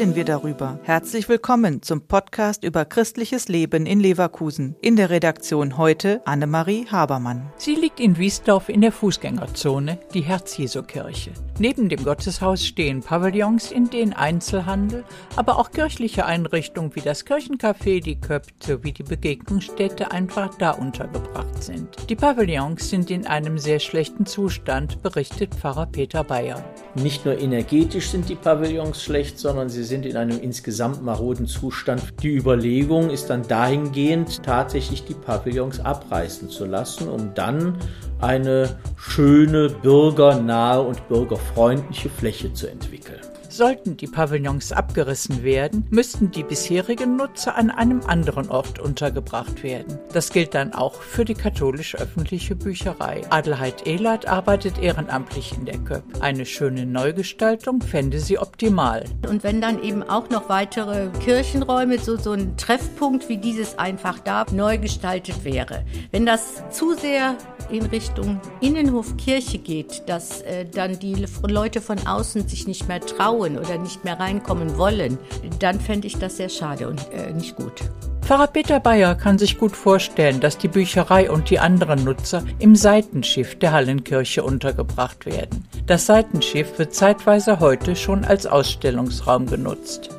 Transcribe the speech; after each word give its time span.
darüber. 0.00 0.78
Herzlich 0.84 1.28
willkommen 1.28 1.82
zum 1.82 2.00
Podcast 2.00 2.64
über 2.64 2.86
christliches 2.86 3.48
Leben 3.48 3.84
in 3.84 4.00
Leverkusen. 4.00 4.74
In 4.80 4.96
der 4.96 5.10
Redaktion 5.10 5.76
heute 5.76 6.22
Annemarie 6.24 6.86
Habermann. 6.90 7.52
Sie 7.58 7.74
liegt 7.74 8.00
in 8.00 8.16
Wiesdorf 8.16 8.70
in 8.70 8.80
der 8.80 8.92
Fußgängerzone, 8.92 9.98
die 10.14 10.22
Herz-Jesu-Kirche. 10.22 11.32
Neben 11.58 11.90
dem 11.90 12.02
Gotteshaus 12.02 12.64
stehen 12.64 13.02
Pavillons, 13.02 13.70
in 13.70 13.90
denen 13.90 14.14
Einzelhandel, 14.14 15.04
aber 15.36 15.58
auch 15.58 15.70
kirchliche 15.70 16.24
Einrichtungen 16.24 16.94
wie 16.94 17.02
das 17.02 17.26
Kirchencafé, 17.26 18.02
die 18.02 18.18
Köp 18.18 18.46
sowie 18.62 18.92
die 18.92 19.02
Begegnungsstätte 19.02 20.12
einfach 20.12 20.54
da 20.54 20.70
untergebracht 20.70 21.62
sind. 21.62 22.08
Die 22.08 22.16
Pavillons 22.16 22.88
sind 22.88 23.10
in 23.10 23.26
einem 23.26 23.58
sehr 23.58 23.80
schlechten 23.80 24.24
Zustand, 24.24 25.02
berichtet 25.02 25.54
Pfarrer 25.54 25.84
Peter 25.84 26.24
Bayer. 26.24 26.64
Nicht 26.94 27.26
nur 27.26 27.38
energetisch 27.38 28.08
sind 28.08 28.30
die 28.30 28.34
Pavillons 28.34 29.02
schlecht, 29.02 29.38
sondern 29.38 29.68
sie 29.68 29.89
sind 29.90 30.06
in 30.06 30.16
einem 30.16 30.40
insgesamt 30.40 31.02
maroden 31.02 31.46
Zustand. 31.46 32.02
Die 32.22 32.34
Überlegung 32.34 33.10
ist 33.10 33.28
dann 33.28 33.46
dahingehend, 33.46 34.42
tatsächlich 34.42 35.04
die 35.04 35.14
Pavillons 35.14 35.80
abreißen 35.80 36.48
zu 36.48 36.64
lassen, 36.64 37.08
um 37.08 37.34
dann 37.34 37.76
eine 38.20 38.78
schöne, 38.96 39.68
bürgernahe 39.68 40.80
und 40.80 41.06
bürgerfreundliche 41.08 42.08
Fläche 42.08 42.54
zu 42.54 42.70
entwickeln. 42.70 43.20
Sollten 43.50 43.96
die 43.96 44.06
Pavillons 44.06 44.70
abgerissen 44.70 45.42
werden, 45.42 45.84
müssten 45.90 46.30
die 46.30 46.44
bisherigen 46.44 47.16
Nutzer 47.16 47.56
an 47.56 47.70
einem 47.70 48.00
anderen 48.06 48.48
Ort 48.48 48.78
untergebracht 48.78 49.64
werden. 49.64 49.98
Das 50.12 50.30
gilt 50.30 50.54
dann 50.54 50.72
auch 50.72 51.02
für 51.02 51.24
die 51.24 51.34
katholisch-öffentliche 51.34 52.54
Bücherei. 52.54 53.22
Adelheid 53.28 53.88
Ehlert 53.88 54.28
arbeitet 54.28 54.78
ehrenamtlich 54.80 55.52
in 55.58 55.66
der 55.66 55.78
KÖP. 55.78 56.04
Eine 56.20 56.46
schöne 56.46 56.86
Neugestaltung 56.86 57.80
fände 57.82 58.20
sie 58.20 58.38
optimal. 58.38 59.04
Und 59.28 59.42
wenn 59.42 59.60
dann 59.60 59.82
eben 59.82 60.04
auch 60.04 60.30
noch 60.30 60.48
weitere 60.48 61.08
Kirchenräume, 61.24 61.98
so, 61.98 62.16
so 62.16 62.30
ein 62.30 62.56
Treffpunkt 62.56 63.28
wie 63.28 63.38
dieses 63.38 63.78
einfach 63.80 64.20
da, 64.20 64.46
neu 64.52 64.78
gestaltet 64.78 65.44
wäre. 65.44 65.84
Wenn 66.12 66.24
das 66.24 66.62
zu 66.70 66.94
sehr 66.94 67.36
in 67.72 67.86
Richtung 67.86 68.40
Innenhof 68.60 69.16
Kirche 69.16 69.58
geht, 69.58 70.08
dass 70.08 70.42
äh, 70.42 70.66
dann 70.66 70.98
die 70.98 71.26
Leute 71.46 71.80
von 71.80 71.98
außen 72.06 72.48
sich 72.48 72.66
nicht 72.66 72.88
mehr 72.88 73.00
trauen 73.00 73.58
oder 73.58 73.78
nicht 73.78 74.04
mehr 74.04 74.18
reinkommen 74.18 74.76
wollen, 74.76 75.18
dann 75.58 75.80
fände 75.80 76.06
ich 76.06 76.18
das 76.18 76.36
sehr 76.36 76.48
schade 76.48 76.88
und 76.88 77.00
äh, 77.12 77.32
nicht 77.32 77.56
gut. 77.56 77.82
Pfarrer 78.22 78.46
Peter 78.46 78.78
Bayer 78.78 79.14
kann 79.14 79.38
sich 79.38 79.58
gut 79.58 79.74
vorstellen, 79.74 80.40
dass 80.40 80.58
die 80.58 80.68
Bücherei 80.68 81.30
und 81.30 81.50
die 81.50 81.58
anderen 81.58 82.04
Nutzer 82.04 82.44
im 82.58 82.76
Seitenschiff 82.76 83.58
der 83.58 83.72
Hallenkirche 83.72 84.44
untergebracht 84.44 85.26
werden. 85.26 85.64
Das 85.86 86.06
Seitenschiff 86.06 86.78
wird 86.78 86.94
zeitweise 86.94 87.58
heute 87.58 87.96
schon 87.96 88.24
als 88.24 88.46
Ausstellungsraum 88.46 89.46
genutzt 89.46 90.10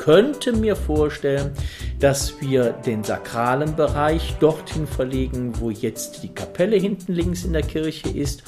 könnte 0.00 0.54
mir 0.54 0.76
vorstellen, 0.76 1.52
dass 2.00 2.40
wir 2.40 2.72
den 2.72 3.04
sakralen 3.04 3.76
Bereich 3.76 4.36
dorthin 4.40 4.86
verlegen, 4.86 5.52
wo 5.60 5.70
jetzt 5.70 6.22
die 6.22 6.34
Kapelle 6.34 6.76
hinten 6.76 7.12
links 7.12 7.44
in 7.44 7.52
der 7.52 7.62
Kirche 7.62 8.08
ist 8.08 8.42